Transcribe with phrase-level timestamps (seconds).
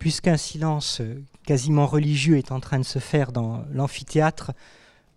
[0.00, 1.00] puisqu'un silence
[1.46, 4.52] quasiment religieux est en train de se faire dans l'amphithéâtre,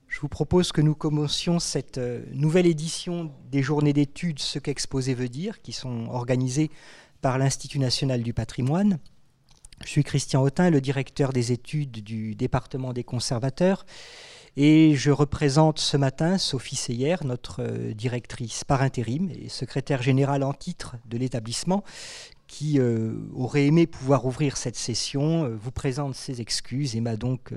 [0.07, 1.99] je vous propose que nous commencions cette
[2.33, 6.69] nouvelle édition des journées d'études Ce qu'exposer veut dire, qui sont organisées
[7.21, 8.99] par l'Institut national du patrimoine.
[9.83, 13.85] Je suis Christian Autin, le directeur des études du département des conservateurs,
[14.55, 17.63] et je représente ce matin Sophie Seyer, notre
[17.93, 21.83] directrice par intérim et secrétaire générale en titre de l'établissement,
[22.47, 27.15] qui euh, aurait aimé pouvoir ouvrir cette session, euh, vous présente ses excuses et m'a
[27.15, 27.53] donc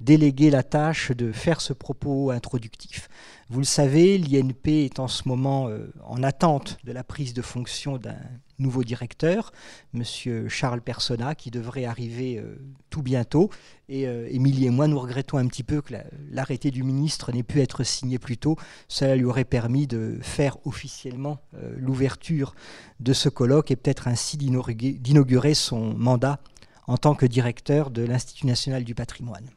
[0.00, 3.08] euh, délégué la tâche de faire ce propos introductif.
[3.48, 5.68] Vous le savez, l'INP est en ce moment
[6.06, 8.16] en attente de la prise de fonction d'un
[8.60, 9.52] nouveau directeur,
[9.94, 10.04] M.
[10.48, 12.56] Charles Persona, qui devrait arriver euh,
[12.90, 13.50] tout bientôt.
[13.88, 15.94] Et euh, Émilie et moi, nous regrettons un petit peu que
[16.30, 18.56] l'arrêté du ministre n'ait pu être signé plus tôt.
[18.86, 22.54] Cela lui aurait permis de faire officiellement euh, l'ouverture
[23.00, 26.38] de ce colloque et peut-être ainsi d'inaugurer son mandat
[26.86, 29.48] en tant que directeur de l'Institut national du patrimoine.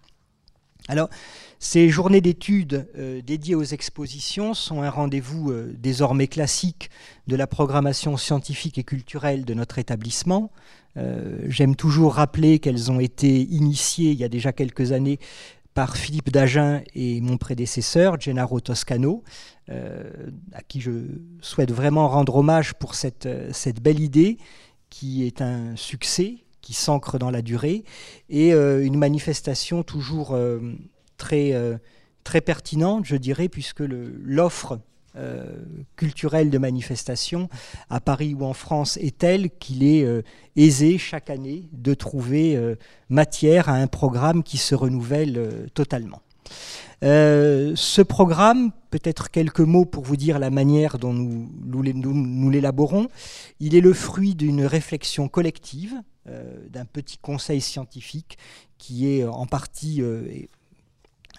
[0.90, 1.10] Alors,
[1.60, 6.90] ces journées d'études euh, dédiées aux expositions sont un rendez-vous euh, désormais classique
[7.28, 10.52] de la programmation scientifique et culturelle de notre établissement.
[10.98, 15.20] Euh, j'aime toujours rappeler qu'elles ont été initiées il y a déjà quelques années
[15.74, 19.24] par Philippe Dagen et mon prédécesseur, Gennaro Toscano,
[19.70, 20.92] à qui je
[21.42, 24.38] souhaite vraiment rendre hommage pour cette, cette belle idée
[24.92, 27.84] qui est un succès, qui s'ancre dans la durée,
[28.30, 30.36] et une manifestation toujours
[31.24, 31.78] très, euh,
[32.24, 34.80] très pertinente, je dirais, puisque l'offre
[35.16, 35.46] euh,
[35.96, 37.48] culturelle de manifestation
[37.90, 40.24] à Paris ou en France est telle qu'il est euh,
[40.56, 42.76] aisé chaque année de trouver
[43.10, 46.22] matière à un programme qui se renouvelle totalement.
[47.02, 51.82] Ce programme, peut-être quelques mots pour vous dire la manière dont nous,
[52.50, 53.10] l'élaborons,
[53.60, 55.94] il est le fruit d'une réflexion collective,
[56.70, 58.38] d'un petit conseil scientifique
[58.78, 60.02] qui est en partie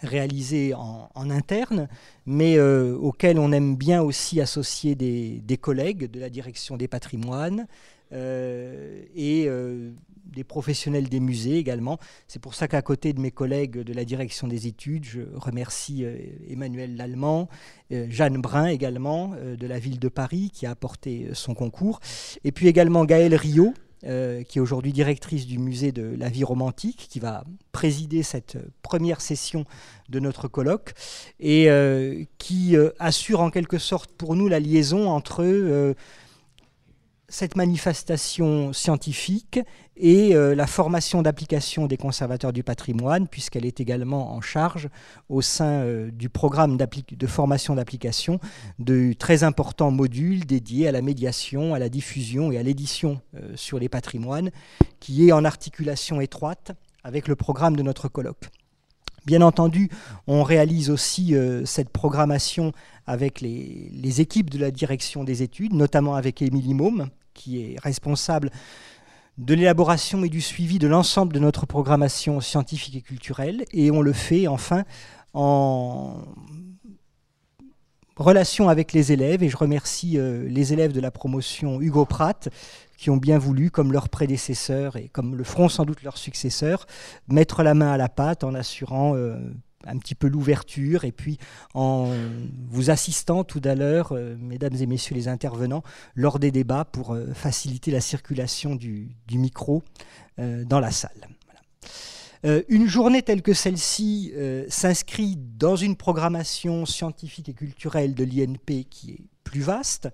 [0.05, 1.89] réalisé en, interne,
[2.27, 7.67] mais euh, auquel on aime bien aussi associer des, collègues de la direction des patrimoines
[8.04, 9.91] euh, et euh,
[10.27, 11.99] des professionnels des musées également.
[12.29, 16.05] C'est pour ça qu'à côté de mes collègues de la direction des études, je remercie
[16.49, 17.49] Emmanuel Lallemand,
[17.91, 22.01] Jeanne Brun également de la ville de Paris qui a apporté son concours,
[22.43, 23.75] et puis également Gaël Rio
[24.07, 28.59] euh, qui est aujourd'hui directrice du musée de la vie romantique, qui va présider cette
[28.83, 29.65] première session
[30.11, 30.93] de notre colloque,
[31.41, 35.95] et euh, qui euh, assure en quelque sorte pour nous la liaison entre
[37.35, 39.59] cette manifestation scientifique
[39.97, 44.89] et euh, la formation d'application des conservateurs du patrimoine, puisqu'elle est également en charge
[45.29, 48.39] au sein euh, du programme de formation d'application
[48.79, 53.57] de très importants modules dédiés à la médiation, à la diffusion et à l'édition euh,
[53.57, 54.53] sur les patrimoines,
[55.01, 56.71] qui est en articulation étroite
[57.03, 58.49] avec le programme de notre colloque.
[59.27, 59.91] Bien entendu,
[60.29, 61.35] on réalise aussi
[61.65, 62.73] cette programmation
[63.07, 68.51] avec les, équipes de la direction des études, notamment avec Émilie Môme, qui est responsable
[69.39, 73.65] de l'élaboration et du suivi de l'ensemble de notre programmation scientifique et culturelle.
[73.73, 74.85] Et on le fait enfin
[75.33, 76.23] en
[78.17, 79.43] relation avec les élèves.
[79.43, 82.49] Et je remercie euh, les élèves de la promotion Hugo Pratt
[82.97, 86.87] qui ont bien voulu, comme leurs prédécesseurs et comme le feront sans doute leurs successeurs,
[87.29, 89.37] mettre la main à la pâte en assurant euh,
[89.87, 91.39] un petit peu l'ouverture et puis
[91.75, 92.11] en
[92.69, 95.83] vous assistant tout à l'heure, euh, mesdames et messieurs les intervenants,
[96.15, 99.83] lors des débats pour euh, faciliter la circulation du, micro
[100.39, 101.29] euh, dans la salle.
[102.69, 104.33] une journée telle que celle-ci
[104.69, 110.09] s'inscrit dans une programmation scientifique et culturelle de l'INP qui est plus vaste.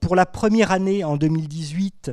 [0.00, 2.10] pour la première année en 2018,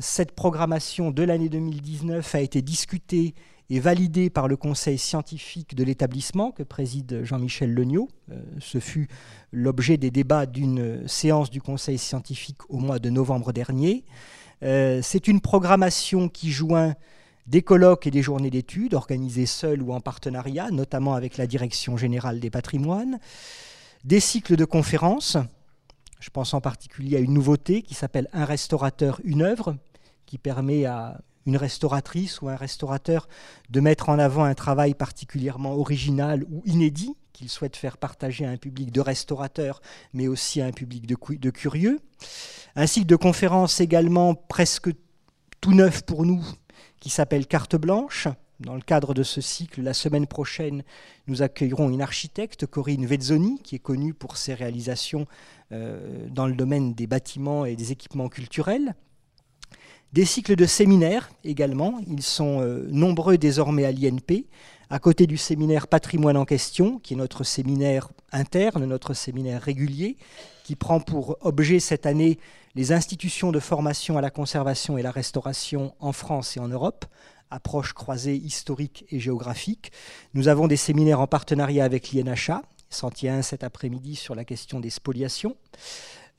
[0.00, 3.34] cette programmation de l'année 2019 a été discutée
[3.70, 8.08] est validé par le conseil scientifique de l'établissement que préside Jean-Michel Legnaud.
[8.30, 9.08] Euh, ce fut
[9.52, 14.04] l'objet des débats d'une séance du conseil scientifique au mois de novembre dernier.
[14.62, 16.94] Euh, c'est une programmation qui joint
[17.46, 21.96] des colloques et des journées d'études organisées seules ou en partenariat, notamment avec la Direction
[21.96, 23.18] générale des patrimoines,
[24.04, 25.36] des cycles de conférences.
[26.20, 29.76] Je pense en particulier à une nouveauté qui s'appelle Un restaurateur, une œuvre,
[30.26, 33.26] qui permet à une restauratrice ou un restaurateur
[33.70, 38.50] de mettre en avant un travail particulièrement original ou inédit qu'il souhaite faire partager à
[38.50, 39.80] un public de restaurateurs,
[40.12, 42.00] mais aussi à un public de, curieux.
[42.76, 44.90] Un cycle de conférences également presque
[45.62, 46.44] tout neuf pour nous,
[47.00, 48.28] qui s'appelle Carte blanche.
[48.60, 50.82] Dans le cadre de ce cycle, la semaine prochaine,
[51.28, 55.26] nous accueillerons une architecte, Corinne Vezzoni, qui est connue pour ses réalisations
[55.72, 58.94] euh, dans le domaine des bâtiments et des équipements culturels.
[60.12, 64.46] Des cycles de séminaires également, ils sont nombreux désormais à l'INP,
[64.90, 70.16] à côté du séminaire Patrimoine en question, qui est notre séminaire interne, notre séminaire régulier,
[70.64, 72.38] qui prend pour objet cette année
[72.74, 77.04] les institutions de formation à la conservation et la restauration en France et en Europe,
[77.50, 79.92] approche croisée historique et géographique.
[80.34, 84.80] Nous avons des séminaires en partenariat avec l'INHA, s'en tient cet après-midi sur la question
[84.80, 85.56] des spoliations.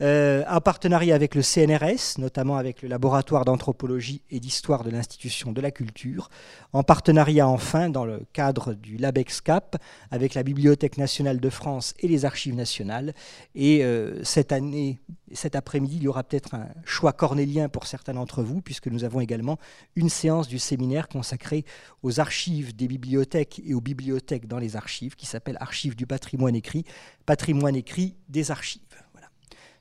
[0.02, 5.52] Euh, en partenariat avec le CNRS, notamment avec le laboratoire d'anthropologie et d'histoire de l'institution
[5.52, 6.30] de la culture,
[6.72, 9.76] en partenariat enfin dans le cadre du LabExCap
[10.10, 13.14] avec la Bibliothèque nationale de France et les archives nationales.
[13.56, 15.02] Et euh, cette année,
[15.34, 19.04] cet après-midi, il y aura peut-être un choix cornélien pour certains d'entre vous, puisque nous
[19.04, 19.60] avons également
[19.98, 21.66] une séance du séminaire consacrée
[22.04, 26.56] aux archives des bibliothèques et aux bibliothèques dans les archives, qui s'appelle Archives du patrimoine
[26.56, 26.86] écrit,
[27.26, 28.80] patrimoine écrit des archives.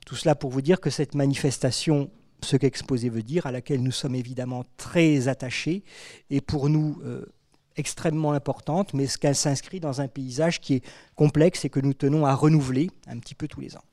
[0.09, 2.09] Tout cela pour vous dire que cette manifestation,
[2.41, 5.83] ce qu'exposé veut dire, à laquelle nous sommes évidemment très attachés,
[6.31, 7.27] est pour nous euh,
[7.75, 10.83] extrêmement importante, mais qu'elle s'inscrit dans un paysage qui est
[11.13, 13.83] complexe et que nous tenons à renouveler un petit peu tous les ans.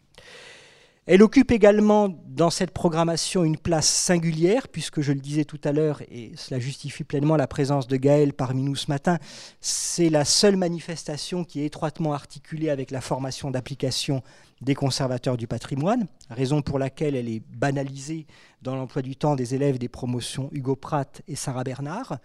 [1.04, 5.72] Elle occupe également dans cette programmation une place singulière, puisque je le disais tout à
[5.72, 9.18] l'heure, et cela justifie pleinement la présence de Gaël parmi nous ce matin,
[9.60, 14.22] c'est la seule manifestation qui est étroitement articulée avec la formation d'application
[14.62, 18.26] des conservateurs du patrimoine, raison pour laquelle elle est banalisée
[18.62, 22.18] dans l'emploi du temps des élèves des promotions Hugo Pratt et Sarah Bernard.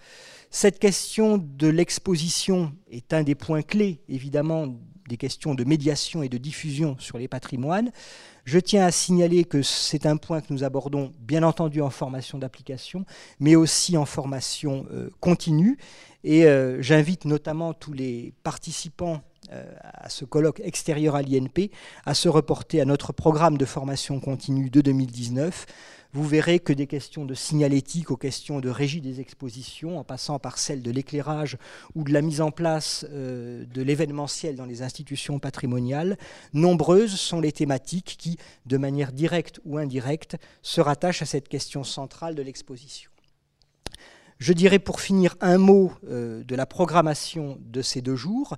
[0.49, 4.67] Cette question de l'exposition est un des points clés, évidemment,
[5.09, 7.91] des questions de médiation et de diffusion sur les patrimoines.
[8.45, 12.37] Je tiens à signaler que c'est un point que nous abordons bien entendu en formation
[12.37, 13.05] d'application,
[13.39, 15.77] mais aussi en formation euh, continue.
[16.23, 21.71] Et euh, j'invite notamment tous les participants à ce colloque extérieur à l'INP
[22.05, 25.65] à se reporter à notre programme de formation continue de 2019
[26.13, 30.39] vous verrez que des questions de signalétique aux questions de régie des expositions, en passant
[30.39, 31.57] par celles de l'éclairage
[31.95, 36.17] ou de la mise en place euh, de l'événementiel dans les institutions patrimoniales,
[36.53, 41.83] nombreuses sont les thématiques qui, de manière directe ou indirecte, se rattachent à cette question
[41.83, 43.10] centrale de l'exposition.
[44.41, 48.57] Je dirais pour finir un mot euh, de la programmation de ces deux jours.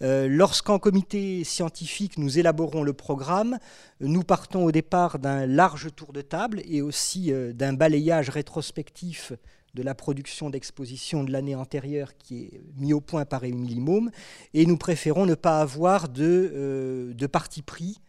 [0.00, 3.58] Euh, lorsqu'en comité scientifique nous élaborons le programme,
[4.00, 9.34] nous partons au départ d'un large tour de table et aussi euh, d'un balayage rétrospectif
[9.74, 13.84] de la production d'exposition de l'année antérieure qui est mis au point par Émilie
[14.54, 18.00] et nous préférons ne pas avoir de parti pris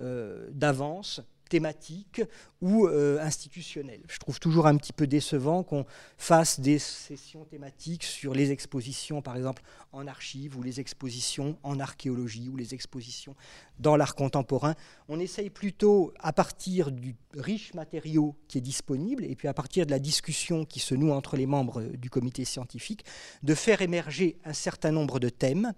[0.00, 1.20] d'avance
[1.54, 2.20] thématique
[2.60, 4.00] ou euh, institutionnelle.
[4.08, 5.86] Je trouve toujours un petit peu décevant qu'on
[6.18, 9.62] fasse des sessions thématiques sur les expositions, par exemple
[9.92, 13.36] en archives, ou les expositions en archéologie, ou les expositions
[13.78, 14.74] dans l'art contemporain.
[15.06, 19.86] On essaye plutôt, à partir du riche matériau qui est disponible, et puis à partir
[19.86, 23.04] de la discussion qui se noue entre les membres du comité scientifique,
[23.44, 25.72] de faire émerger un certain nombre de thèmes.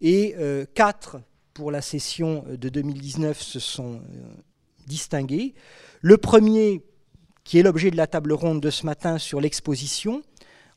[0.00, 1.20] Et euh, quatre
[1.54, 4.02] pour la session de 2019 se sont
[4.90, 5.54] distingués.
[6.02, 6.82] Le premier,
[7.44, 10.22] qui est l'objet de la table ronde de ce matin sur l'exposition,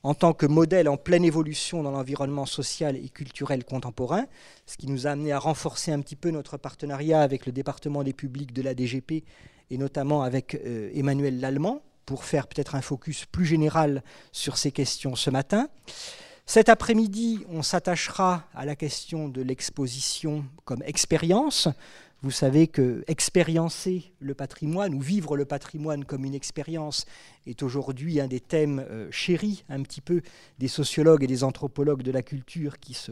[0.04, 4.26] en tant que modèle en pleine évolution dans l'environnement social et culturel contemporain,
[4.66, 8.04] ce qui nous a amené à renforcer un petit peu notre partenariat avec le département
[8.04, 9.24] des publics de la DGP
[9.72, 14.72] et notamment avec euh, Emmanuel Lallemand pour faire peut-être un focus plus général sur ces
[14.72, 15.70] questions ce matin.
[16.46, 21.70] Cet après-midi, on s'attachera à la question de l'exposition comme expérience,
[22.24, 27.06] vous savez que expériencer le patrimoine ou vivre le patrimoine comme une expérience
[27.46, 30.22] est aujourd'hui un des thèmes euh, chéris un petit peu
[30.58, 33.12] des sociologues et des anthropologues de la culture qui se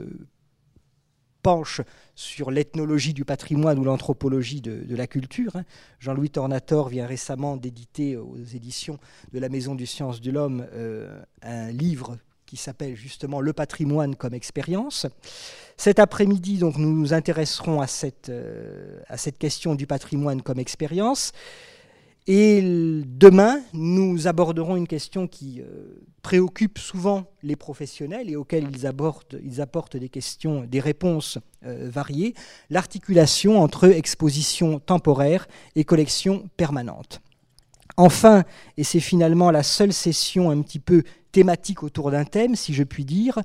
[1.44, 1.82] penchent
[2.16, 5.56] sur l'ethnologie du patrimoine ou l'anthropologie de, la culture.
[5.56, 5.66] Hein.
[6.00, 8.98] Jean-Louis Tornator vient récemment d'éditer aux éditions
[9.34, 12.18] de la Maison du Sciences de l'Homme euh, un livre
[12.52, 15.08] qui s'appelle justement Le patrimoine comme expérience.
[15.78, 20.60] Cet après-midi, donc, nous nous intéresserons à cette, euh, à cette question du patrimoine comme
[20.60, 21.32] expérience.
[22.28, 22.62] Et
[23.06, 29.40] demain, nous aborderons une question qui euh, préoccupe souvent les professionnels et auxquels ils, abordent,
[29.42, 32.34] ils apportent des questions, des réponses euh, variées,
[32.70, 37.22] l'articulation entre exposition temporaire et collection permanente.
[37.96, 38.44] Enfin,
[38.76, 42.84] et c'est finalement la seule session un petit peu thématique autour d'un thème, si je
[42.84, 43.40] puis dire.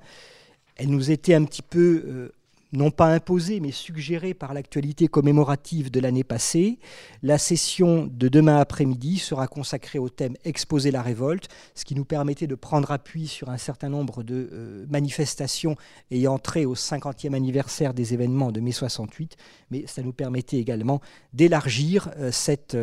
[0.77, 2.33] Elle nous était un petit peu, euh,
[2.73, 6.79] non pas imposée, mais suggérée par l'actualité commémorative de l'année passée.
[7.23, 12.05] La session de demain après-midi sera consacrée au thème Exposer la révolte, ce qui nous
[12.05, 15.77] permettait de prendre appui sur un certain nombre de euh, manifestations
[16.11, 19.37] ayant trait au 50e anniversaire des événements de mai 68,
[19.71, 21.01] mais ça nous permettait également
[21.33, 22.77] d'élargir euh, cette,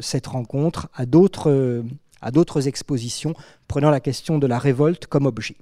[0.00, 1.82] cette rencontre à d'autres
[2.20, 3.34] à d'autres expositions
[3.68, 5.56] prenant la question de la révolte comme objet.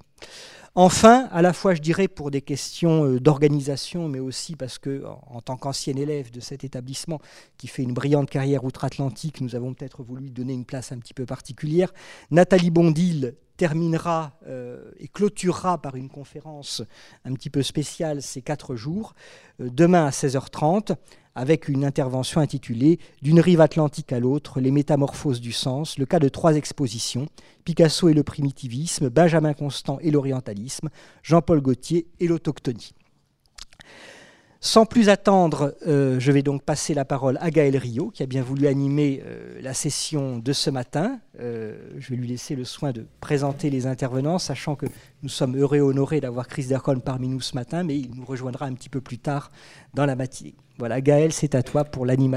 [0.75, 5.03] Enfin, à la fois, je dirais, pour des questions euh, d'organisation, mais aussi parce que,
[5.27, 7.19] en tant qu'ancien élève de cet établissement
[7.57, 11.13] qui fait une brillante carrière outre-Atlantique, nous avons peut-être voulu donner une place un petit
[11.13, 11.91] peu particulière.
[12.29, 16.81] Nathalie Bondil terminera euh, et clôturera par une conférence
[17.25, 19.15] un petit peu spéciale ces quatre jours,
[19.59, 20.95] euh, demain à 16h30,
[21.39, 26.19] avec une intervention intitulée D'une rive atlantique à l'autre, les métamorphoses du sens, le cas
[26.19, 27.27] de trois expositions,
[27.63, 30.89] Picasso et le primitivisme, Benjamin Constant et l'orientalisme,
[31.23, 32.91] Jean-Paul Gaultier et l'autochtonie.
[34.61, 38.25] Sans plus attendre, euh, je vais donc passer la parole à Gaël Rio, qui a
[38.25, 41.21] bien voulu animer euh, la session de ce matin.
[41.39, 44.85] Euh, je vais lui laisser le soin de présenter les intervenants, sachant que
[45.23, 48.25] nous sommes heureux et honorés d'avoir Chris Dercon parmi nous ce matin, mais il nous
[48.25, 49.49] rejoindra un petit peu plus tard
[49.93, 50.55] dans la matinée.
[50.77, 52.29] Voilà, Gaël, c'est à toi pour l'animation.